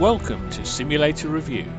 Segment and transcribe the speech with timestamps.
[0.00, 1.70] Welcome to Simulator Review,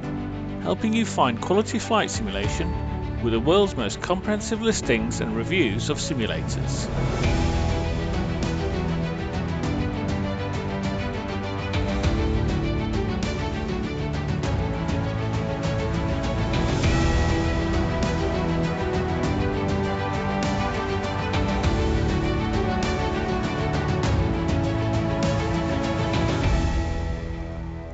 [0.62, 5.98] helping you find quality flight simulation with the world's most comprehensive listings and reviews of
[5.98, 7.41] simulators.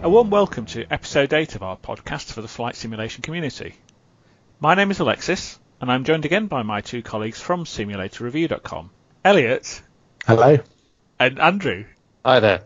[0.07, 3.75] A warm welcome to episode 8 of our podcast for the flight simulation community.
[4.57, 8.89] My name is Alexis, and I'm joined again by my two colleagues from SimulatorReview.com,
[9.25, 9.81] Elliott.
[10.25, 10.59] Hello.
[11.19, 11.83] And Andrew.
[12.23, 12.61] Hi there.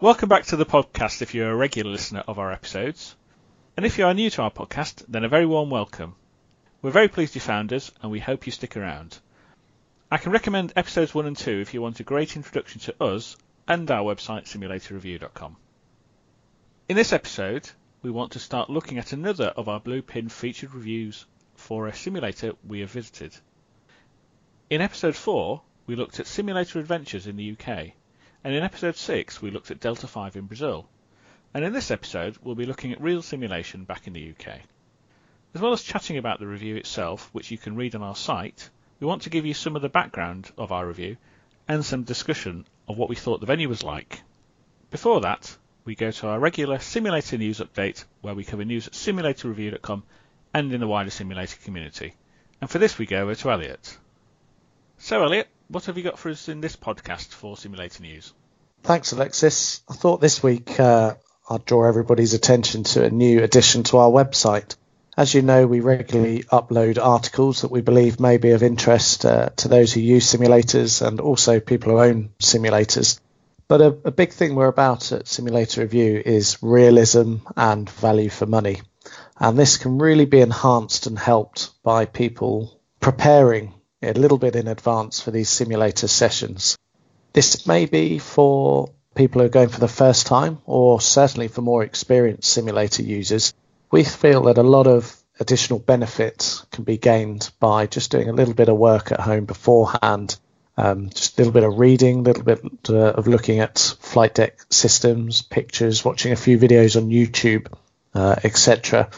[0.00, 3.16] Welcome back to the podcast if you're a regular listener of our episodes.
[3.78, 6.14] And if you are new to our podcast, then a very warm welcome.
[6.82, 9.18] We're very pleased you found us, and we hope you stick around.
[10.10, 13.38] I can recommend episodes 1 and 2 if you want a great introduction to us
[13.66, 15.56] and our website, SimulatorReview.com.
[16.88, 17.68] In this episode,
[18.00, 22.54] we want to start looking at another of our Bluepin featured reviews for a simulator
[22.66, 23.36] we have visited.
[24.70, 27.92] In episode 4, we looked at simulator adventures in the UK,
[28.42, 30.88] and in episode 6, we looked at Delta 5 in Brazil.
[31.52, 34.60] And in this episode, we'll be looking at real simulation back in the UK.
[35.54, 38.70] As well as chatting about the review itself, which you can read on our site,
[38.98, 41.18] we want to give you some of the background of our review
[41.68, 44.22] and some discussion of what we thought the venue was like.
[44.90, 45.54] Before that,
[45.88, 50.02] we go to our regular simulator news update where we cover news at simulatorreview.com
[50.52, 52.12] and in the wider simulator community.
[52.60, 53.96] And for this, we go over to Elliott.
[54.98, 58.34] So, Elliott, what have you got for us in this podcast for simulator news?
[58.82, 59.80] Thanks, Alexis.
[59.88, 61.14] I thought this week uh,
[61.48, 64.76] I'd draw everybody's attention to a new addition to our website.
[65.16, 69.48] As you know, we regularly upload articles that we believe may be of interest uh,
[69.56, 73.18] to those who use simulators and also people who own simulators.
[73.68, 78.46] But a, a big thing we're about at Simulator Review is realism and value for
[78.46, 78.80] money.
[79.38, 84.68] And this can really be enhanced and helped by people preparing a little bit in
[84.68, 86.78] advance for these simulator sessions.
[87.34, 91.60] This may be for people who are going for the first time, or certainly for
[91.60, 93.52] more experienced simulator users.
[93.90, 98.32] We feel that a lot of additional benefits can be gained by just doing a
[98.32, 100.38] little bit of work at home beforehand
[100.78, 104.34] um, just a little bit of reading, a little bit uh, of looking at flight
[104.34, 107.66] deck systems, pictures, watching a few videos on YouTube,
[108.14, 109.10] uh, etc.,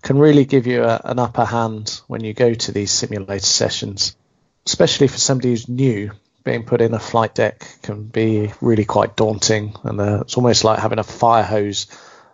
[0.00, 4.16] can really give you a, an upper hand when you go to these simulator sessions.
[4.64, 6.12] Especially for somebody who's new,
[6.44, 10.62] being put in a flight deck can be really quite daunting, and uh, it's almost
[10.62, 11.88] like having a fire hose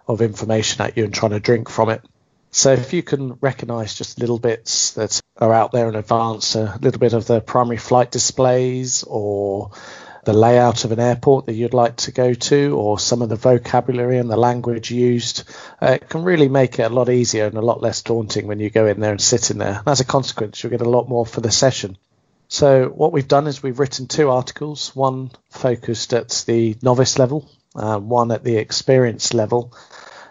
[0.07, 2.03] of information at you and trying to drink from it.
[2.51, 6.79] So if you can recognize just little bits that are out there in advance, a
[6.81, 9.73] little bit of the primary flight displays or
[10.25, 13.37] the layout of an airport that you'd like to go to or some of the
[13.37, 15.45] vocabulary and the language used,
[15.83, 18.59] uh, it can really make it a lot easier and a lot less daunting when
[18.59, 19.83] you go in there and sit in there.
[19.87, 21.99] As a consequence, you'll get a lot more for the session.
[22.49, 27.51] So what we've done is we've written two articles, one focused at the novice level,
[27.75, 29.75] uh, one at the experienced level,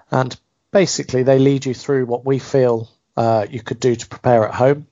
[0.10, 0.36] and
[0.72, 4.56] basically they lead you through what we feel uh, you could do to prepare at
[4.56, 4.88] home,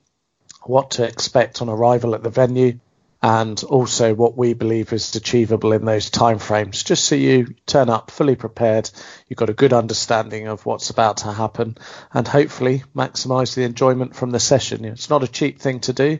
[0.64, 2.78] what to expect on arrival at the venue,
[3.22, 8.10] and also what we believe is achievable in those timeframes, just so you turn up
[8.10, 8.90] fully prepared,
[9.28, 11.76] you've got a good understanding of what's about to happen,
[12.12, 14.84] and hopefully maximise the enjoyment from the session.
[14.84, 16.18] It's not a cheap thing to do,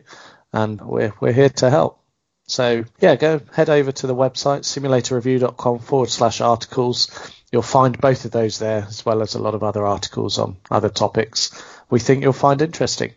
[0.53, 1.99] and we're we're here to help.
[2.47, 7.09] So yeah, go head over to the website simulatorreview.com forward slash articles
[7.53, 10.57] You'll find both of those there, as well as a lot of other articles on
[10.71, 11.51] other topics
[11.93, 13.13] we think you'll find interesting.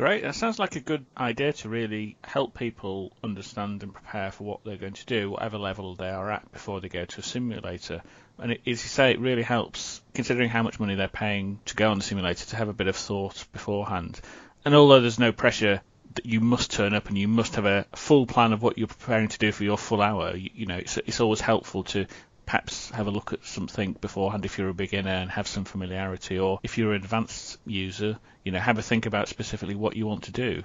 [0.00, 0.22] Great.
[0.22, 4.64] That sounds like a good idea to really help people understand and prepare for what
[4.64, 8.00] they're going to do, whatever level they are at before they go to a simulator.
[8.38, 11.74] And it, as you say, it really helps, considering how much money they're paying to
[11.76, 14.18] go on the simulator, to have a bit of thought beforehand.
[14.64, 15.82] And although there's no pressure
[16.14, 18.86] that you must turn up and you must have a full plan of what you're
[18.86, 22.06] preparing to do for your full hour, you, you know, it's, it's always helpful to
[22.50, 26.36] perhaps have a look at something beforehand if you're a beginner and have some familiarity,
[26.36, 30.04] or if you're an advanced user, you know, have a think about specifically what you
[30.04, 30.60] want to do.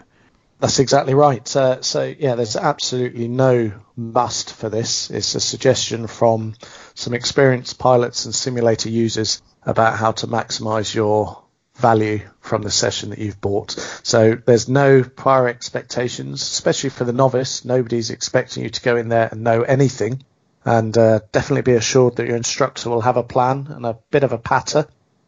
[0.59, 1.55] That's exactly right.
[1.55, 5.11] Uh, so yeah, there's absolutely no must for this.
[5.11, 6.55] It's a suggestion from
[6.95, 11.43] some experienced pilots and simulator users about how to maximize your
[11.75, 13.73] value from the session that you've bought.
[14.01, 17.63] So there's no prior expectations, especially for the novice.
[17.63, 20.23] Nobody's expecting you to go in there and know anything
[20.65, 24.23] and uh, definitely be assured that your instructor will have a plan and a bit
[24.23, 24.87] of a patter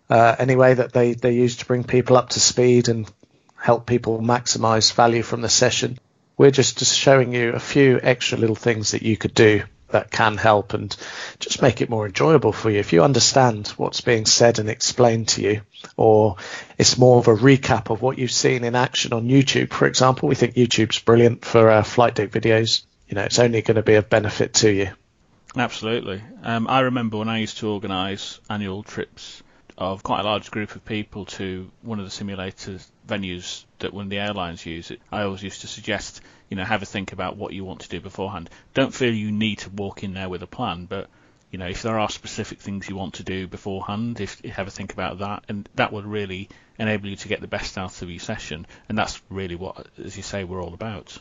[0.10, 3.12] uh, anyway that they, they use to bring people up to speed and
[3.56, 5.98] help people maximize value from the session.
[6.38, 10.12] We're just, just showing you a few extra little things that you could do that
[10.12, 10.96] can help and
[11.40, 12.80] just make it more enjoyable for you.
[12.80, 15.62] If you understand what's being said and explained to you,
[15.96, 16.36] or
[16.78, 20.30] it's more of a recap of what you've seen in action on YouTube, for example,
[20.30, 22.86] we think YouTube's brilliant for uh, flight deck videos.
[23.08, 24.90] You know, it's only going to be of benefit to you.
[25.56, 26.22] Absolutely.
[26.44, 29.42] Um, I remember when I used to organise annual trips
[29.78, 34.06] of quite a large group of people to one of the simulators venues that one
[34.06, 34.92] of the airlines use.
[34.92, 37.82] It, I always used to suggest, you know, have a think about what you want
[37.82, 38.50] to do beforehand.
[38.74, 41.10] Don't feel you need to walk in there with a plan, but
[41.52, 44.72] you know, if there are specific things you want to do beforehand, if have a
[44.72, 48.10] think about that, and that would really enable you to get the best out of
[48.10, 48.68] your session.
[48.90, 51.18] And that's really what, as you say, we're all about.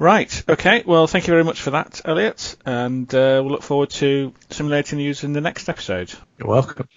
[0.00, 0.42] Right.
[0.48, 0.82] Okay.
[0.86, 4.96] Well, thank you very much for that, Elliott, and uh, we'll look forward to simulating
[4.96, 6.10] news in the next episode.
[6.38, 6.88] You're welcome.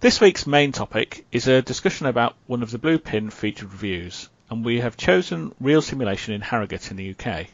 [0.00, 4.28] This week's main topic is a discussion about one of the Blue Pin featured reviews,
[4.50, 7.46] and we have chosen Real Simulation in Harrogate in the UK.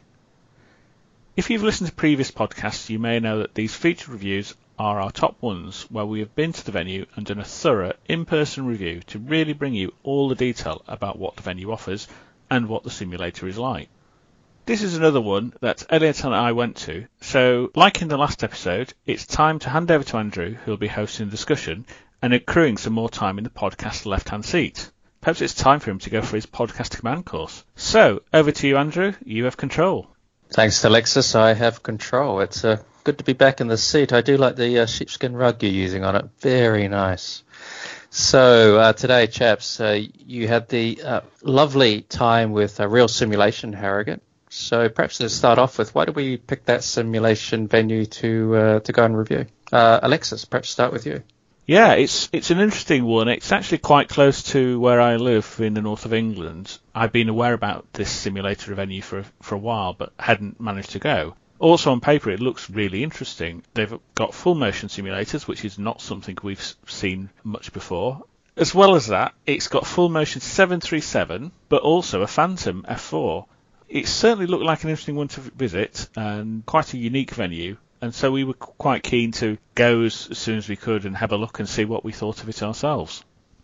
[1.37, 5.11] If you've listened to previous podcasts, you may know that these featured reviews are our
[5.11, 8.99] top ones, where we have been to the venue and done a thorough in-person review
[9.07, 12.09] to really bring you all the detail about what the venue offers
[12.53, 13.89] and what the simulator is like.
[14.67, 18.43] This is another one that Elliott and I went to, so like in the last
[18.43, 21.85] episode, it's time to hand over to Andrew, who'll be hosting the discussion,
[22.21, 24.91] and accruing some more time in the podcast left-hand seat.
[25.19, 27.65] Perhaps it's time for him to go for his podcast command course.
[27.75, 29.13] So, over to you, Andrew.
[29.25, 30.07] You have control.
[30.49, 31.33] Thanks, Alexis.
[31.33, 32.39] I have control.
[32.41, 34.13] It's uh, good to be back in the seat.
[34.13, 36.25] I do like the uh, sheepskin rug you're using on it.
[36.39, 37.43] Very nice.
[38.15, 43.73] So uh, today, chaps, uh, you had the uh, lovely time with a real simulation
[43.73, 44.21] Harrogate.
[44.49, 48.79] So perhaps to start off with, why did we pick that simulation venue to uh,
[48.81, 49.47] to go and review?
[49.71, 51.23] Alexis, perhaps start with you.
[51.65, 53.29] Yeah, it's it's an interesting one.
[53.29, 56.77] It's actually quite close to where I live in the north of England.
[56.93, 60.99] I've been aware about this simulator venue for for a while, but hadn't managed to
[60.99, 61.33] go.
[61.59, 63.63] Also on paper, it looks really interesting.
[63.73, 68.23] They've got full motion simulators, which is not something we've seen much before.
[68.55, 73.45] As well as that, it's got full motion 737, but also a Phantom F4.
[73.89, 78.13] It certainly looked like an interesting one to visit and quite a unique venue and
[78.13, 81.31] so we were quite keen to go as, as soon as we could and have
[81.31, 83.23] a look and see what we thought of it ourselves.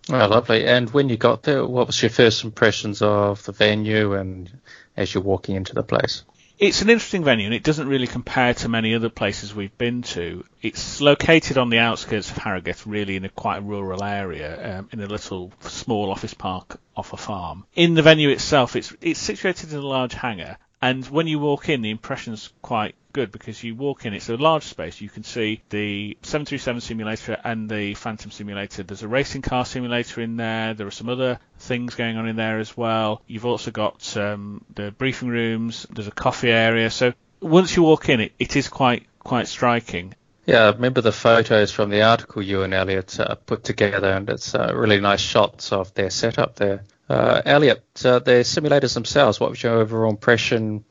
[0.10, 0.66] Oh, lovely.
[0.66, 4.50] And when you got there, what was your first impressions of the venue and
[4.96, 6.24] as you're walking into the place?
[6.60, 10.02] It's an interesting venue and it doesn't really compare to many other places we've been
[10.02, 10.44] to.
[10.62, 15.00] It's located on the outskirts of Harrogate, really in a quite rural area, um, in
[15.00, 17.66] a little small office park off a farm.
[17.76, 21.70] In the venue itself, it's it's situated in a large hangar, and when you walk
[21.70, 25.02] in, the impression's quite good because you walk in, it's a large space.
[25.02, 28.84] You can see the 737 simulator and the Phantom simulator.
[28.84, 30.74] There's a racing car simulator in there.
[30.74, 33.22] There are some other things going on in there as well.
[33.28, 35.86] You've also got um, the briefing rooms.
[35.90, 36.90] There's a coffee area.
[36.90, 40.14] So once you walk in, it, it is quite quite striking.
[40.46, 44.28] Yeah, I remember the photos from the article you and Elliott uh, put together, and
[44.30, 46.84] it's uh, really nice shots of their setup there.
[47.10, 50.86] Uh, Elliott, uh, the simulators themselves, what was your overall impression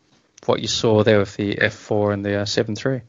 [0.47, 3.03] what you saw there with the F4 and the uh, 7.3.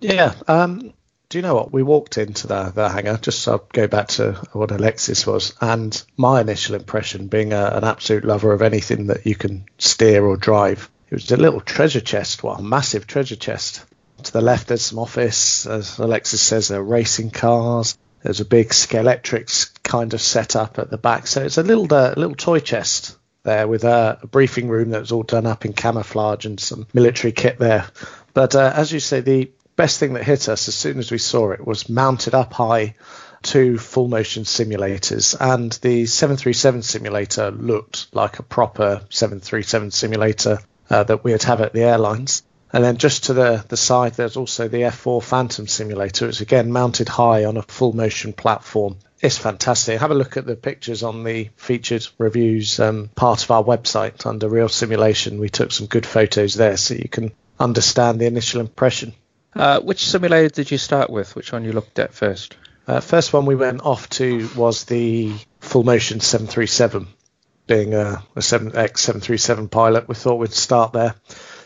[0.00, 0.34] Yeah.
[0.48, 0.92] Um,
[1.28, 1.72] do you know what?
[1.72, 5.54] We walked into the, the hangar, just so I'll go back to what Alexis was,
[5.60, 10.24] and my initial impression, being a, an absolute lover of anything that you can steer
[10.24, 13.84] or drive, it was a little treasure chest, a massive treasure chest.
[14.24, 15.66] To the left, there's some office.
[15.66, 17.98] As Alexis says, there are racing cars.
[18.22, 21.26] There's a big Scalextric kind of setup at the back.
[21.26, 25.00] So it's a little uh, little toy chest there with a, a, briefing room that
[25.00, 27.86] was all done up in camouflage and some military kit there.
[28.34, 31.18] But uh, as you say, the best thing that hit us as soon as we
[31.18, 32.94] saw it was mounted up high
[33.42, 41.02] two full motion simulators and the 737 simulator looked like a proper 737 simulator uh,
[41.02, 44.68] that we'd have at the airlines and then just to the, the side there's also
[44.68, 50.00] the F4 Phantom simulator it's again mounted high on a full motion platform it's fantastic.
[50.00, 54.26] Have a look at the pictures on the featured reviews um, part of our website
[54.26, 55.38] under Real Simulation.
[55.38, 59.14] We took some good photos there so you can understand the initial impression.
[59.54, 61.36] Uh, which simulator did you start with?
[61.36, 62.56] Which one you looked at first?
[62.88, 67.06] Uh, first one we went off to was the full motion 737.
[67.68, 71.14] Being a, a 7X 737 pilot, we thought we'd start there.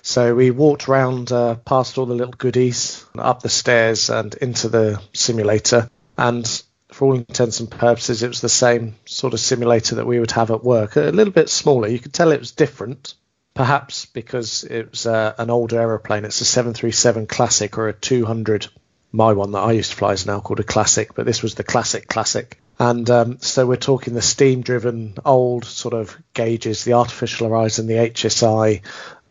[0.06, 4.68] So we walked around uh, past all the little goodies, up the stairs and into
[4.68, 5.90] the simulator.
[6.16, 6.46] And
[6.92, 10.30] for all intents and purposes, it was the same sort of simulator that we would
[10.30, 10.94] have at work.
[10.94, 11.88] A little bit smaller.
[11.88, 13.14] You could tell it was different,
[13.52, 16.25] perhaps because it was uh, an older aeroplane.
[16.25, 18.68] It's a 737 Classic or a 200.
[19.10, 21.56] My one that I used to fly is now called a Classic, but this was
[21.56, 22.60] the Classic Classic.
[22.78, 27.88] And um, so we're talking the steam driven old sort of gauges, the Artificial Horizon,
[27.88, 28.82] the HSI,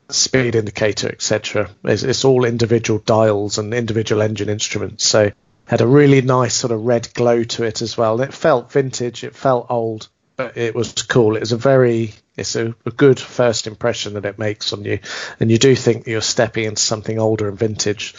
[0.10, 1.70] speed indicator, etc.
[1.84, 5.06] It's, it's, all individual dials and individual engine instruments.
[5.06, 5.32] So
[5.66, 8.22] had a really nice sort of red glow to it as well.
[8.22, 9.24] It felt vintage.
[9.24, 11.36] It felt old, but it was cool.
[11.36, 15.00] It was a very it's a, a, good first impression that it makes on you,
[15.40, 18.14] and you do think you're stepping into something older and vintage.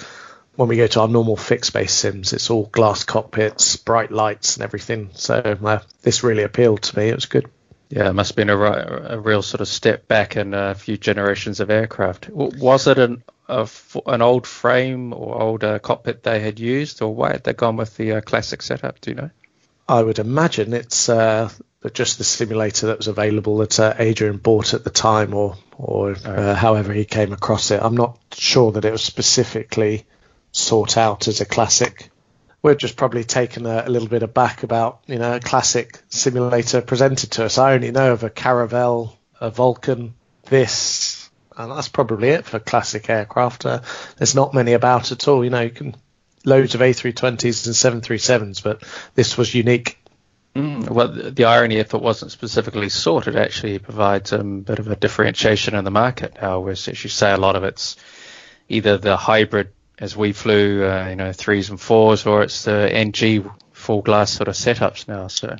[0.54, 4.56] When we go to our normal fixed base sims, it's all glass cockpits, bright lights,
[4.56, 5.10] and everything.
[5.12, 7.10] So uh, this really appealed to me.
[7.10, 7.50] It was good.
[7.88, 10.96] Yeah, it must have been a, a real sort of step back in a few
[10.96, 12.28] generations of aircraft.
[12.30, 13.68] Was it an a,
[14.06, 17.96] an old frame or older cockpit they had used, or why had they gone with
[17.96, 19.00] the uh, classic setup?
[19.00, 19.30] Do you know?
[19.88, 21.48] I would imagine it's uh,
[21.92, 26.16] just the simulator that was available that uh, Adrian bought at the time, or or
[26.24, 27.80] uh, however he came across it.
[27.82, 30.06] I'm not sure that it was specifically
[30.50, 32.10] sought out as a classic.
[32.66, 36.82] We're just probably taken a, a little bit aback about you know a classic simulator
[36.82, 37.58] presented to us.
[37.58, 40.14] I only know of a Caravelle, a Vulcan,
[40.46, 43.66] this, and that's probably it for classic aircraft.
[43.66, 43.82] Uh,
[44.16, 45.44] there's not many about at all.
[45.44, 45.94] You know, you can
[46.44, 48.82] loads of A320s and 737s, but
[49.14, 49.96] this was unique.
[50.56, 54.96] Mm, well, the irony, if it wasn't specifically sorted, actually provides a bit of a
[54.96, 57.94] differentiation in the market now, whereas, as you say, a lot of it's
[58.68, 62.92] either the hybrid, as we flew, uh, you know, threes and fours, or it's the
[62.92, 65.28] NG full glass sort of setups now.
[65.28, 65.56] So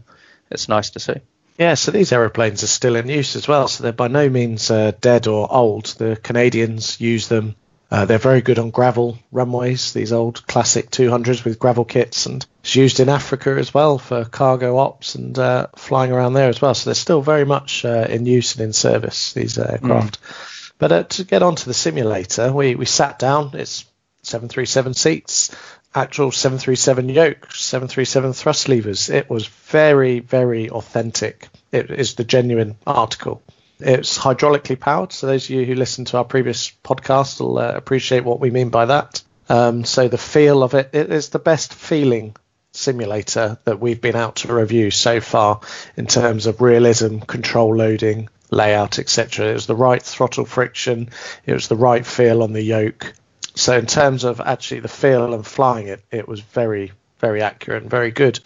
[0.50, 1.20] it's nice to see.
[1.58, 3.68] Yeah, so these aeroplanes are still in use as well.
[3.68, 5.86] So they're by no means uh, dead or old.
[5.86, 7.56] The Canadians use them
[7.88, 12.44] uh, they're very good on gravel runways, these old classic 200s with gravel kits, and
[12.60, 16.60] it's used in Africa as well for cargo ops and uh, flying around there as
[16.60, 16.74] well.
[16.74, 20.20] So they're still very much uh, in use and in service, these aircraft.
[20.20, 20.72] Mm.
[20.78, 23.84] But uh, to get onto the simulator, we, we sat down, it's
[24.26, 25.54] 737 seats,
[25.94, 29.08] actual 737 yoke, 737 thrust levers.
[29.08, 31.48] It was very, very authentic.
[31.70, 33.42] It is the genuine article.
[33.78, 37.72] It's hydraulically powered, so those of you who listen to our previous podcast will uh,
[37.74, 39.22] appreciate what we mean by that.
[39.48, 42.34] Um, so the feel of it, it is the best feeling
[42.72, 45.60] simulator that we've been out to review so far
[45.96, 49.46] in terms of realism, control loading, layout, etc.
[49.46, 51.10] It was the right throttle friction,
[51.44, 53.12] it was the right feel on the yoke.
[53.56, 57.82] So in terms of actually the feel and flying it, it was very, very accurate
[57.82, 58.38] and very good,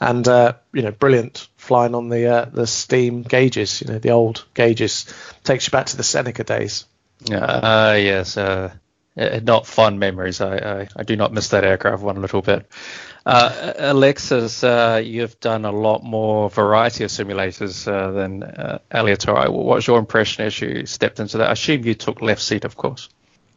[0.00, 3.80] and uh, you know, brilliant flying on the uh, the steam gauges.
[3.80, 5.06] You know, the old gauges
[5.44, 6.84] takes you back to the Seneca days.
[7.30, 8.74] Uh, yes, uh,
[9.16, 10.40] not fond memories.
[10.40, 12.66] I, I, I do not miss that aircraft one little bit.
[13.24, 18.78] Uh, Alexis, uh, you've done a lot more variety of simulators uh, than uh.
[19.50, 21.48] What was your impression as you stepped into that?
[21.48, 23.08] I assume you took left seat, of course.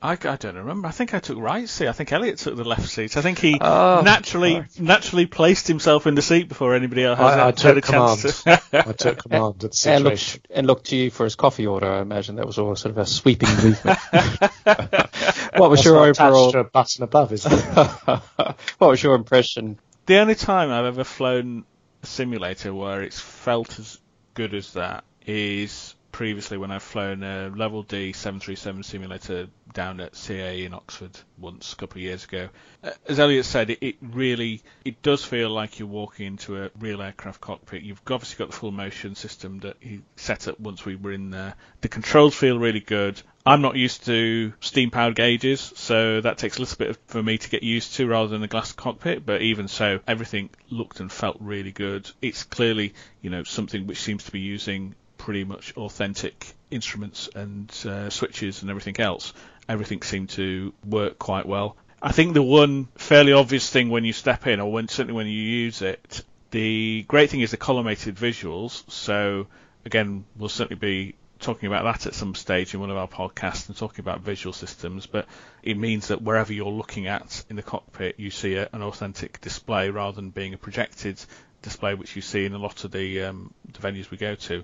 [0.01, 0.87] I, I don't remember.
[0.87, 1.87] I think I took right seat.
[1.87, 3.17] I think Elliot took the left seat.
[3.17, 7.49] I think he oh, naturally naturally placed himself in the seat before anybody else I,
[7.49, 8.19] I took command.
[8.19, 8.61] To...
[8.71, 9.91] I took command of the situation.
[9.95, 11.91] And looked, and looked, to you for his coffee order.
[11.91, 13.99] I imagine that was all sort of a sweeping movement.
[14.13, 17.33] what was That's your overall to a button above?
[17.33, 19.79] Is what was your impression?
[20.05, 21.65] The only time I've ever flown
[22.03, 23.99] a simulator where it's felt as
[24.33, 30.15] good as that is previously when I've flown a level D 737 simulator down at
[30.15, 32.49] CAE in Oxford once a couple of years ago.
[32.83, 36.71] Uh, as Elliott said, it, it, really it does feel like you're walking into a
[36.77, 37.83] real aircraft cockpit.
[37.83, 41.29] You've obviously got the full motion system that he set up once we were in
[41.29, 41.55] there.
[41.79, 43.21] The controls feel really good.
[43.45, 47.37] I'm not used to steam powered gauges, so that takes a little bit for me
[47.37, 49.25] to get used to rather than a glass cockpit.
[49.25, 52.11] But even so, everything looked and felt really good.
[52.21, 57.69] It's clearly, you know, something which seems to be using pretty much authentic instruments and
[57.85, 59.33] uh, switches and everything else.
[59.67, 61.75] Everything seemed to work quite well.
[62.01, 65.27] I think the one fairly obvious thing when you step in, or when certainly when
[65.27, 68.89] you use it, the great thing is the collimated visuals.
[68.89, 69.47] So
[69.85, 73.67] again, we'll certainly be talking about that at some stage in one of our podcasts
[73.67, 75.05] and talking about visual systems.
[75.05, 75.27] But
[75.61, 79.41] it means that wherever you're looking at in the cockpit, you see a, an authentic
[79.41, 81.21] display rather than being a projected
[81.61, 84.63] display, which you see in a lot of the, um, the venues we go to.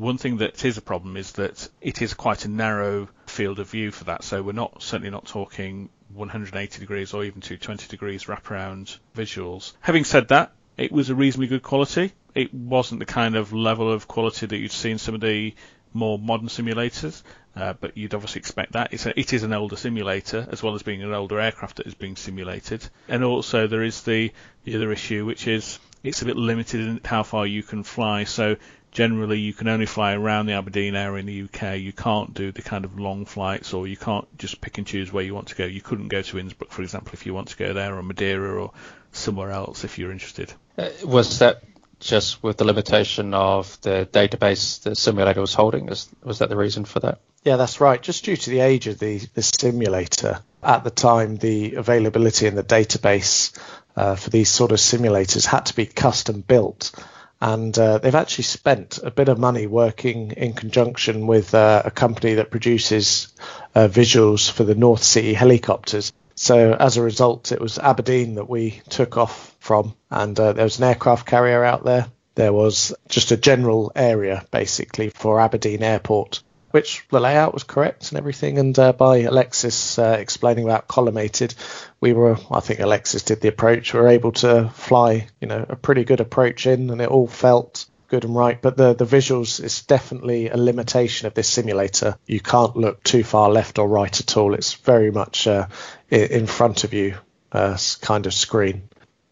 [0.00, 3.68] One thing that is a problem is that it is quite a narrow field of
[3.68, 4.24] view for that.
[4.24, 9.74] So we're not certainly not talking 180 degrees or even 220 degrees wraparound visuals.
[9.80, 12.14] Having said that, it was a reasonably good quality.
[12.34, 15.54] It wasn't the kind of level of quality that you'd see in some of the
[15.92, 17.22] more modern simulators,
[17.54, 18.94] uh, but you'd obviously expect that.
[18.94, 21.86] It's a, it is an older simulator as well as being an older aircraft that
[21.86, 22.88] is being simulated.
[23.06, 24.32] And also there is the,
[24.64, 28.24] the other issue, which is it's a bit limited in how far you can fly.
[28.24, 28.56] So
[28.92, 31.78] generally you can only fly around the Aberdeen area in the UK.
[31.78, 35.12] You can't do the kind of long flights, or you can't just pick and choose
[35.12, 35.64] where you want to go.
[35.64, 38.62] You couldn't go to Innsbruck, for example, if you want to go there, or Madeira,
[38.62, 38.72] or
[39.12, 40.52] somewhere else if you're interested.
[40.78, 41.62] Uh, was that
[42.00, 45.86] just with the limitation of the database the simulator was holding?
[45.86, 47.20] was that the reason for that?
[47.44, 48.00] Yeah, that's right.
[48.00, 52.54] Just due to the age of the, the simulator, at the time, the availability in
[52.54, 53.58] the database
[53.96, 56.92] uh, for these sort of simulators had to be custom built.
[57.40, 61.90] And uh, they've actually spent a bit of money working in conjunction with uh, a
[61.90, 63.28] company that produces
[63.74, 66.12] uh, visuals for the North Sea helicopters.
[66.34, 70.64] So as a result, it was Aberdeen that we took off from, and uh, there
[70.64, 72.08] was an aircraft carrier out there.
[72.34, 78.10] There was just a general area basically for Aberdeen Airport which the layout was correct
[78.10, 78.58] and everything.
[78.58, 81.54] And uh, by Alexis uh, explaining about collimated,
[82.00, 83.92] we were, I think Alexis did the approach.
[83.92, 87.26] We were able to fly, you know, a pretty good approach in, and it all
[87.26, 88.60] felt good and right.
[88.60, 92.16] But the the visuals is definitely a limitation of this simulator.
[92.26, 94.54] You can't look too far left or right at all.
[94.54, 95.66] It's very much uh,
[96.10, 97.16] in front of you,
[97.52, 98.88] uh, kind of screen.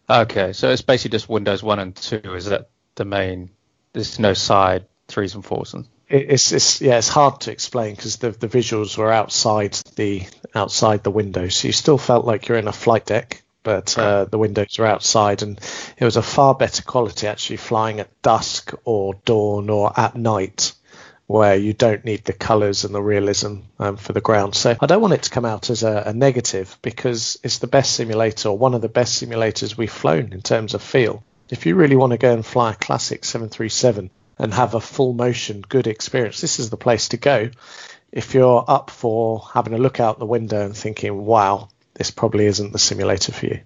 [0.09, 2.21] Okay, so it's basically just Windows One and Two.
[2.23, 3.51] Is that the main?
[3.93, 8.17] There's no side threes and fours and it's, it's yeah, it's hard to explain because
[8.17, 10.25] the the visuals were outside the
[10.55, 14.25] outside the window, so you still felt like you're in a flight deck, but uh,
[14.25, 15.59] the windows are outside, and
[15.97, 20.73] it was a far better quality actually flying at dusk or dawn or at night,
[21.27, 24.55] where you don't need the colours and the realism um, for the ground.
[24.55, 27.67] So I don't want it to come out as a, a negative because it's the
[27.67, 31.23] best simulator or one of the best simulators we've flown in terms of feel.
[31.51, 35.13] If you really want to go and fly a classic 737 and have a full
[35.13, 37.51] motion good experience, this is the place to go.
[38.11, 42.45] If you're up for having a look out the window and thinking, wow, this probably
[42.45, 43.59] isn't the simulator for you.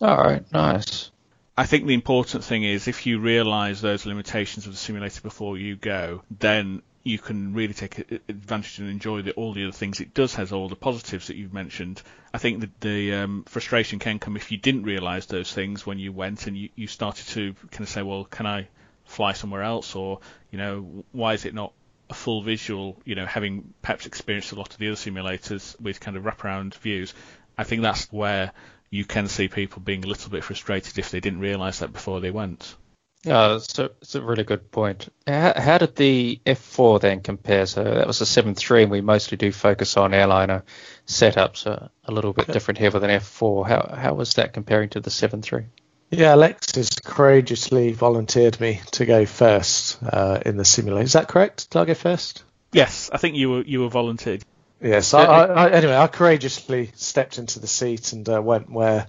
[0.00, 1.10] All right, nice.
[1.58, 5.58] I think the important thing is if you realise those limitations of the simulator before
[5.58, 7.98] you go, then you can really take
[8.28, 11.36] advantage and enjoy the, all the other things it does has all the positives that
[11.36, 12.00] you've mentioned.
[12.32, 15.98] I think that the um, frustration can come if you didn't realise those things when
[15.98, 18.68] you went and you, you started to kind of say, well, can I
[19.12, 21.72] fly somewhere else, or you know, why is it not
[22.10, 23.00] a full visual?
[23.04, 26.74] You know, having perhaps experienced a lot of the other simulators with kind of wraparound
[26.74, 27.14] views,
[27.56, 28.52] I think that's where
[28.90, 32.20] you can see people being a little bit frustrated if they didn't realise that before
[32.20, 32.76] they went.
[33.24, 35.08] Yeah, so it's a really good point.
[35.28, 37.66] How, how, did the F4 then compare?
[37.66, 40.64] So that was a 7.3, and we mostly do focus on airliner
[41.06, 43.68] setups, a, a little bit different here with an F4.
[43.68, 45.66] How how was that comparing to the 7.3?
[46.12, 51.04] Yeah, Alexis courageously volunteered me to go first uh, in the simulator.
[51.04, 51.70] Is that correct?
[51.70, 52.44] Did I go first?
[52.70, 54.44] Yes, I think you were you were volunteered.
[54.82, 55.14] Yes.
[55.14, 59.06] I, I, anyway, I courageously stepped into the seat and uh, went where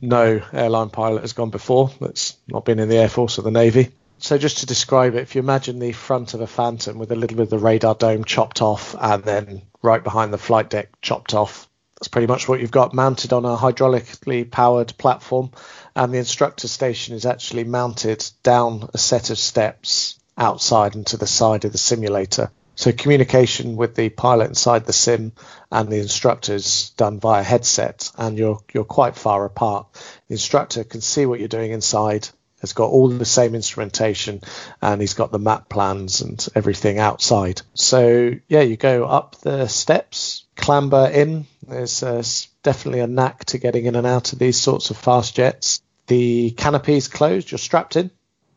[0.00, 1.90] no airline pilot has gone before.
[2.00, 3.90] That's not been in the Air Force or the Navy.
[4.18, 7.16] So just to describe it, if you imagine the front of a Phantom with a
[7.16, 10.88] little bit of the radar dome chopped off, and then right behind the flight deck
[11.00, 15.50] chopped off, that's pretty much what you've got mounted on a hydraulically powered platform
[15.94, 21.16] and the instructor station is actually mounted down a set of steps outside and to
[21.16, 22.50] the side of the simulator.
[22.74, 25.32] So communication with the pilot inside the sim
[25.70, 29.86] and the instructor is done via headset, and you're you're quite far apart.
[30.28, 32.28] The instructor can see what you're doing inside,
[32.60, 34.40] has got all the same instrumentation,
[34.80, 37.62] and he's got the map plans and everything outside.
[37.74, 41.46] So yeah, you go up the steps, clamber in.
[41.66, 42.22] There's uh,
[42.62, 45.82] definitely a knack to getting in and out of these sorts of fast jets.
[46.06, 47.50] The canopy is closed.
[47.50, 48.10] You're strapped in.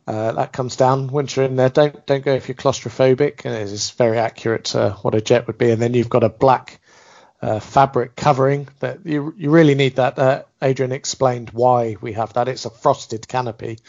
[0.06, 1.70] Uh, that comes down once you're in there.
[1.70, 3.46] Don't don't go if you're claustrophobic.
[3.46, 5.72] And it is very accurate to what a jet would be.
[5.72, 6.82] And then you've got a black
[7.44, 10.18] uh, fabric covering that you you really need that.
[10.18, 12.48] Uh, Adrian explained why we have that.
[12.48, 13.80] It's a frosted canopy,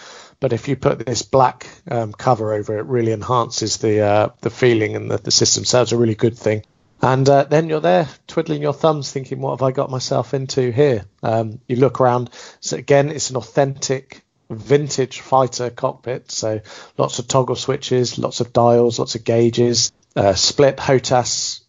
[0.40, 4.50] but if you put this black um, cover over it, really enhances the uh, the
[4.50, 5.64] feeling and the, the system.
[5.64, 6.64] So it's a really good thing.
[7.00, 10.72] And uh, then you're there twiddling your thumbs, thinking, "What have I got myself into
[10.72, 12.30] here?" Um, you look around.
[12.58, 16.32] So again, it's an authentic vintage fighter cockpit.
[16.32, 16.60] So
[16.98, 21.63] lots of toggle switches, lots of dials, lots of gauges, uh, split HOTAS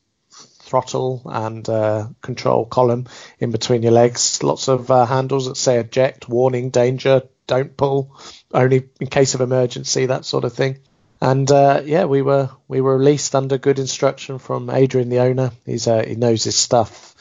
[0.66, 3.08] throttle and uh, control column
[3.40, 4.42] in between your legs.
[4.44, 8.18] Lots of uh, handles that say eject, warning, danger, don't pull,
[8.54, 10.80] only in case of emergency, that sort of thing.
[11.22, 15.52] And uh, yeah, we were we were released under good instruction from Adrian, the owner.
[15.66, 17.14] He's uh, he knows his stuff.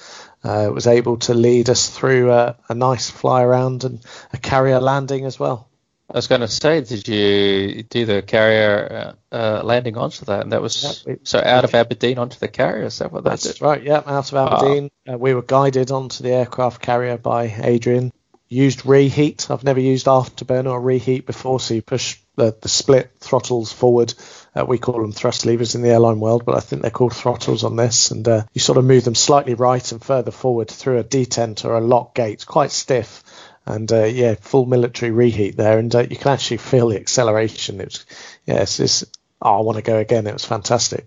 [0.43, 4.79] Uh, was able to lead us through a, a nice fly around and a carrier
[4.79, 5.71] landing as well.
[6.15, 10.43] I was going to say, did you do the carrier uh, uh, landing onto that?
[10.43, 12.85] And that was yeah, so out of Aberdeen onto the carrier.
[12.85, 13.83] Is that what that's right?
[13.83, 14.91] Yeah, out of Aberdeen.
[15.11, 18.13] Uh, we were guided onto the aircraft carrier by Adrian.
[18.49, 19.51] Used reheat.
[19.51, 24.15] I've never used afterburner or reheat before, so you push the, the split throttles forward.
[24.55, 27.17] Uh, we call them thrust levers in the airline world, but I think they're called
[27.17, 28.13] throttles on this.
[28.13, 31.65] And uh, you sort of move them slightly right and further forward through a detent
[31.65, 32.35] or a lock gate.
[32.35, 33.25] It's quite stiff.
[33.67, 37.81] And uh, yeah, full military reheat there, and uh, you can actually feel the acceleration.
[37.81, 38.07] It was,
[38.45, 39.05] yeah, it's, it's
[39.41, 40.27] oh, I want to go again.
[40.27, 41.07] It was fantastic.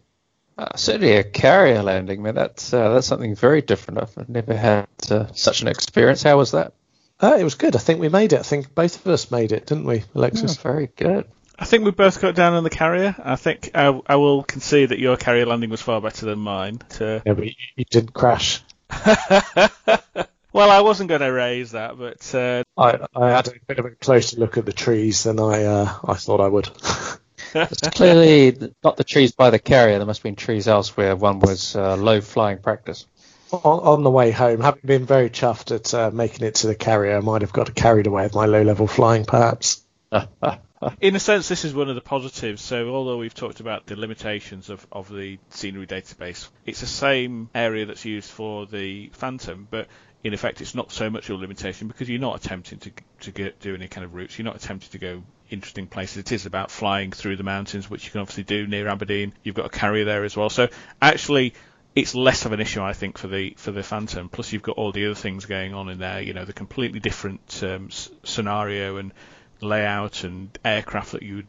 [0.58, 2.34] Uh, certainly a carrier landing, man.
[2.34, 4.02] That's uh, that's something very different.
[4.02, 6.24] I've never had uh, such an experience.
[6.24, 6.74] How was that?
[7.20, 7.76] Uh, it was good.
[7.76, 8.39] I think we made it.
[8.39, 10.58] I think both of us made it, didn't we, Alexis?
[10.58, 11.26] Oh, very good.
[11.60, 13.15] I think we both got down on the carrier.
[13.17, 16.80] I think I, I will concede that your carrier landing was far better than mine.
[16.89, 17.24] To...
[17.26, 18.62] Yeah, but you didn't crash.
[20.53, 22.63] well, I wasn't going to raise that, but uh...
[22.77, 25.93] I, I had a bit of a closer look at the trees than I uh,
[26.05, 26.69] I thought I would.
[27.53, 29.97] it's clearly not the trees by the carrier.
[29.97, 31.15] There must have been trees elsewhere.
[31.15, 33.05] One was uh, low flying practice.
[33.51, 36.75] On, on, the way home, having been very chuffed at uh, making it to the
[36.75, 39.86] carrier, I might have got carried away with my low level flying, perhaps.
[41.01, 42.62] In a sense, this is one of the positives.
[42.62, 47.49] So, although we've talked about the limitations of, of the scenery database, it's the same
[47.55, 49.88] area that's used for the Phantom, but
[50.23, 53.60] in effect, it's not so much your limitation because you're not attempting to to get,
[53.60, 54.38] do any kind of routes.
[54.38, 56.17] You're not attempting to go interesting places.
[56.17, 59.34] It is about flying through the mountains, which you can obviously do near Aberdeen.
[59.43, 60.49] You've got a carrier there as well.
[60.49, 60.67] So
[61.01, 61.53] actually,
[61.95, 64.30] it's less of an issue, I think, for the for the Phantom.
[64.30, 66.21] Plus, you've got all the other things going on in there.
[66.21, 67.89] You know, the completely different um,
[68.23, 69.13] scenario and
[69.62, 71.43] layout and aircraft that you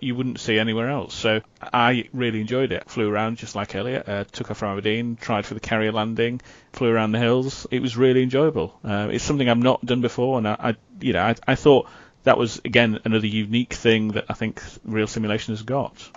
[0.00, 1.14] you wouldn't see anywhere else.
[1.14, 2.88] So I really enjoyed it.
[2.88, 4.08] Flew around just like Elliott.
[4.08, 6.40] Uh, took off from Aberdeen, tried for the carrier landing,
[6.72, 7.66] flew around the hills.
[7.70, 8.78] It was really enjoyable.
[8.84, 11.88] Uh, it's something I've not done before, and I, I you know, I, I, thought
[12.24, 16.10] that was again another unique thing that I think real simulation has got.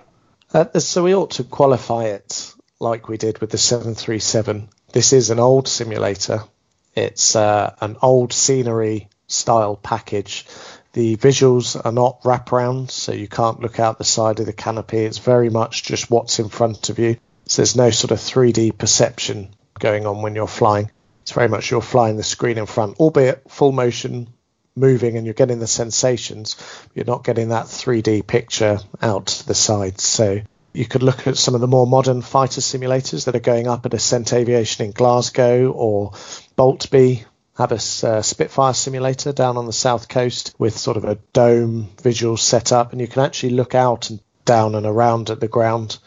[0.53, 4.69] Uh, so we ought to qualify it like we did with the 737.
[4.91, 6.43] This is an old simulator.
[6.95, 10.45] It's uh, an old scenery style package
[10.93, 14.99] the visuals are not wraparound, so you can't look out the side of the canopy.
[14.99, 17.17] It's very much just what's in front of you.
[17.45, 20.91] So there's no sort of 3D perception going on when you're flying.
[21.23, 24.27] It's very much you're flying the screen in front, albeit full motion
[24.75, 26.57] moving and you're getting the sensations.
[26.93, 30.03] You're not getting that 3D picture out the sides.
[30.03, 30.41] So
[30.73, 33.85] you could look at some of the more modern fighter simulators that are going up
[33.85, 36.11] at Ascent Aviation in Glasgow or
[36.57, 37.25] Boltby
[37.55, 41.89] have a uh, Spitfire simulator down on the south coast with sort of a dome
[42.01, 45.97] visual setup, and you can actually look out and down and around at the ground.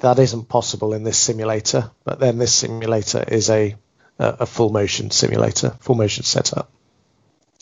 [0.00, 3.76] That isn't possible in this simulator, but then this simulator is a
[4.18, 6.70] a full motion simulator, full motion setup.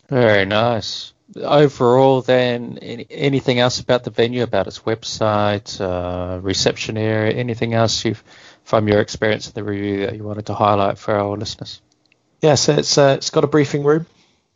[0.09, 1.13] Very nice.
[1.35, 7.73] Overall, then, any, anything else about the venue, about its website, uh, reception area, anything
[7.73, 8.23] else you've
[8.65, 11.81] from your experience in the review that you wanted to highlight for our listeners?
[12.43, 14.05] Yeah, so it's uh, it's got a briefing room.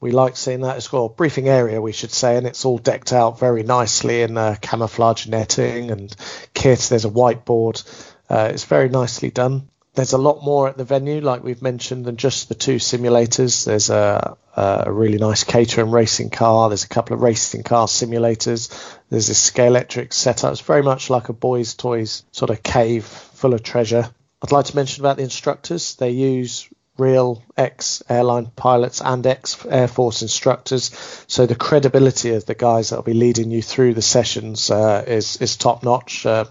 [0.01, 0.77] We like seeing that.
[0.77, 4.22] It's got a briefing area, we should say, and it's all decked out very nicely
[4.22, 6.14] in uh, camouflage netting and
[6.53, 6.81] kit.
[6.81, 7.83] There's a whiteboard.
[8.29, 9.68] Uh, it's very nicely done.
[9.94, 13.64] There's a lot more at the venue, like we've mentioned, than just the two simulators.
[13.64, 16.68] There's a, a really nice Caterham racing car.
[16.68, 18.99] There's a couple of racing car simulators.
[19.09, 20.53] There's this Scalextric setup.
[20.53, 24.11] It's very much like a boys' toys sort of cave full of treasure.
[24.42, 25.94] I'd like to mention about the instructors.
[25.94, 30.90] They use real ex airline pilots and ex Air Force instructors.
[31.26, 35.04] So the credibility of the guys that will be leading you through the sessions uh,
[35.06, 36.26] is is top notch.
[36.26, 36.44] Uh,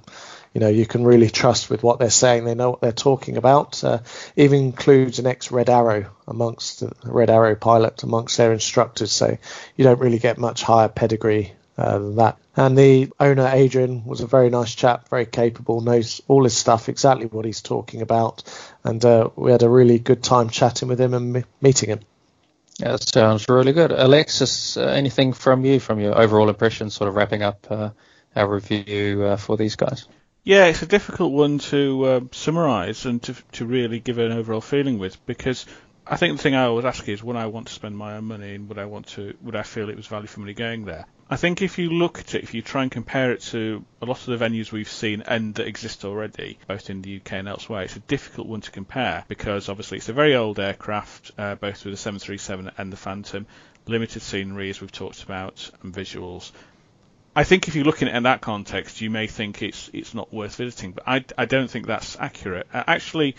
[0.53, 2.45] you know, you can really trust with what they're saying.
[2.45, 3.83] They know what they're talking about.
[3.83, 3.99] Uh,
[4.37, 9.11] even includes an ex Red Arrow amongst the Red Arrow pilot amongst their instructors.
[9.11, 9.37] So
[9.75, 12.37] you don't really get much higher pedigree uh, than that.
[12.55, 16.87] And the owner, Adrian, was a very nice chap, very capable, knows all his stuff,
[16.89, 18.43] exactly what he's talking about.
[18.83, 21.99] And uh, we had a really good time chatting with him and meeting him.
[22.79, 23.91] Yeah, that sounds really good.
[23.91, 27.89] Alexis, uh, anything from you, from your overall impression, sort of wrapping up uh,
[28.35, 30.07] our review uh, for these guys?
[30.43, 34.61] Yeah, it's a difficult one to uh, summarise and to, to really give an overall
[34.61, 35.65] feeling with because
[36.07, 38.25] I think the thing I always ask is would I want to spend my own
[38.25, 40.85] money and would I want to would I feel it was value for money going
[40.85, 41.05] there?
[41.27, 44.05] I think if you look at it, if you try and compare it to a
[44.05, 47.47] lot of the venues we've seen and that exist already, both in the UK and
[47.47, 51.55] elsewhere, it's a difficult one to compare because obviously it's a very old aircraft, uh,
[51.55, 53.47] both with the 737 and the Phantom,
[53.87, 56.51] limited scenery as we've talked about, and visuals.
[57.35, 60.13] I think if you look at it in that context, you may think it's it's
[60.13, 62.67] not worth visiting, but I, I don't think that's accurate.
[62.71, 63.35] Uh, actually,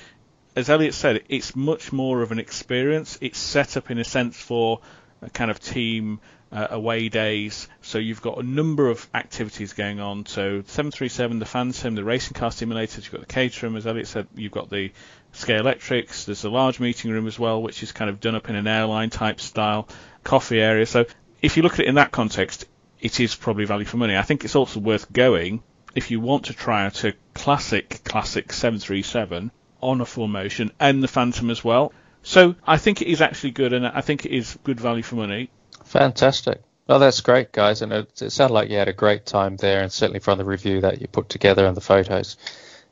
[0.56, 3.18] as Elliott said, it's much more of an experience.
[3.20, 4.80] It's set up in a sense for
[5.20, 6.18] a kind of team
[6.50, 7.68] uh, away days.
[7.82, 10.24] So you've got a number of activities going on.
[10.24, 14.28] So 737, the Phantom, the racing car simulators, you've got the Caterham, as Elliott said,
[14.34, 14.92] you've got the
[15.34, 16.24] Scalextrics.
[16.24, 18.66] There's a large meeting room as well, which is kind of done up in an
[18.66, 19.88] airline type style,
[20.24, 20.86] coffee area.
[20.86, 21.04] So
[21.42, 22.64] if you look at it in that context,
[22.98, 24.16] it is probably value for money.
[24.16, 25.62] I think it's also worth going
[25.94, 29.50] if you want to try out a classic, classic 737
[29.86, 31.92] on a full motion and the Phantom as well.
[32.22, 35.14] So I think it is actually good, and I think it is good value for
[35.14, 35.48] money.
[35.84, 36.60] Fantastic.
[36.88, 39.82] Well, that's great, guys, and it, it sounded like you had a great time there,
[39.82, 42.36] and certainly from the review that you put together and the photos,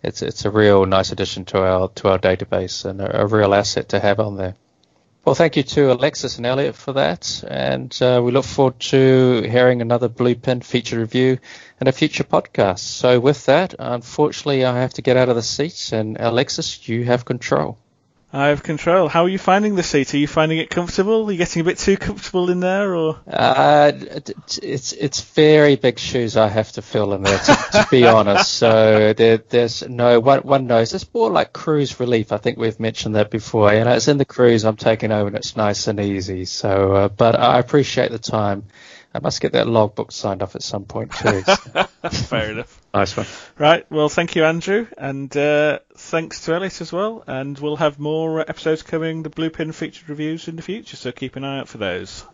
[0.03, 3.55] it's it's a real nice addition to our to our database and a, a real
[3.55, 4.55] asset to have on there.
[5.25, 9.41] Well, thank you to Alexis and Elliott for that, and uh, we look forward to
[9.49, 11.39] hearing another Bluepin feature review
[11.81, 12.81] and a future podcast.
[12.81, 17.05] So, with that, unfortunately, I have to get out of the seat, and Alexis, you
[17.05, 17.79] have control.
[18.35, 19.07] I have control.
[19.07, 20.13] How are you finding the seat?
[20.13, 21.29] Are you finding it comfortable?
[21.29, 23.21] Are you getting a bit too comfortable in there, or?
[23.29, 23.93] Uh,
[24.61, 28.51] it's it's very big shoes I have to fill in there, to, to be honest.
[28.51, 30.93] So there, there's no one one knows.
[30.95, 32.33] It's more like cruise relief.
[32.33, 33.73] I think we've mentioned that before.
[33.73, 34.65] You know, it's in the cruise.
[34.65, 36.45] I'm taking over, and it's nice and easy.
[36.45, 38.65] So, uh, but I appreciate the time.
[39.15, 41.43] I must get that logbook signed off at some point too.
[42.11, 42.83] Fair enough.
[42.93, 43.27] Nice one.
[43.57, 43.89] Right.
[43.89, 47.23] Well, thank you, Andrew, and uh, thanks to Elliott as well.
[47.25, 51.37] And we'll have more episodes coming, the Bluepin featured reviews in the future, so keep
[51.37, 52.25] an eye out for those.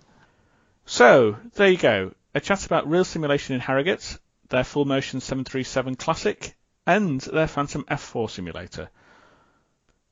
[0.86, 2.12] So there you go.
[2.34, 7.84] A chat about real simulation in Harrogate, their full motion 737 Classic, and their Phantom
[7.90, 8.88] F4 simulator.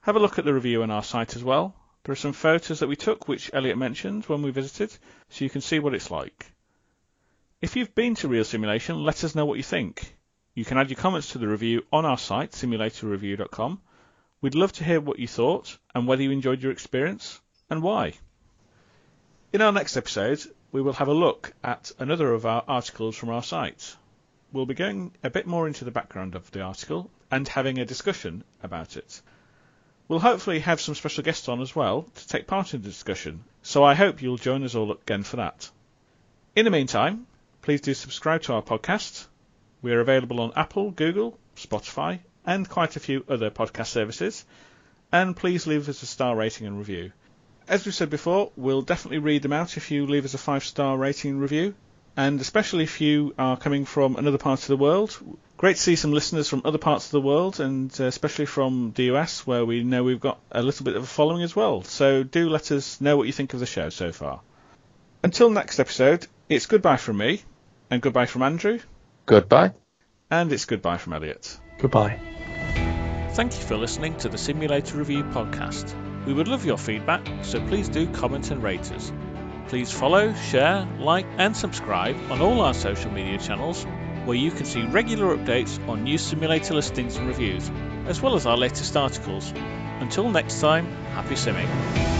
[0.02, 1.74] Have a look at the review on our site as well.
[2.04, 4.90] There are some photos that we took, which Elliott mentioned when we visited,
[5.30, 6.52] so you can see what it's like.
[7.60, 10.14] If you've been to Real Simulation, let us know what you think.
[10.54, 13.80] You can add your comments to the review on our site, simulatorreview.com.
[14.40, 18.12] We'd love to hear what you thought and whether you enjoyed your experience and why.
[19.52, 20.40] In our next episode,
[20.70, 23.96] we will have a look at another of our articles from our site.
[24.52, 27.84] We'll be going a bit more into the background of the article and having a
[27.84, 29.20] discussion about it.
[30.06, 33.42] We'll hopefully have some special guests on as well to take part in the discussion,
[33.62, 35.68] so I hope you'll join us all again for that.
[36.54, 37.26] In the meantime,
[37.68, 39.26] please do subscribe to our podcast.
[39.82, 44.46] We are available on Apple, Google, Spotify, and quite a few other podcast services.
[45.12, 47.12] And please leave us a star rating and review.
[47.68, 50.64] As we said before, we'll definitely read them out if you leave us a five
[50.64, 51.74] star rating and review.
[52.16, 55.18] And especially if you are coming from another part of the world.
[55.58, 58.92] Great to see some listeners from other parts of the world, and uh, especially from
[58.94, 61.82] the US, where we know we've got a little bit of a following as well.
[61.82, 64.40] So do let us know what you think of the show so far.
[65.22, 67.42] Until next episode, it's goodbye from me,
[67.90, 68.78] and goodbye from Andrew.
[69.26, 69.72] Goodbye.
[70.30, 71.58] And it's goodbye from Elliott.
[71.78, 72.20] Goodbye.
[73.32, 75.94] Thank you for listening to the Simulator Review podcast.
[76.26, 79.12] We would love your feedback, so please do comment and rate us.
[79.68, 83.86] Please follow, share, like, and subscribe on all our social media channels
[84.24, 87.70] where you can see regular updates on new simulator listings and reviews,
[88.06, 89.52] as well as our latest articles.
[90.00, 92.17] Until next time, happy simming.